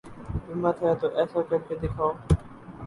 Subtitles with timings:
[0.47, 2.11] ہمت ہے تو ایسا کر کے دکھاؤ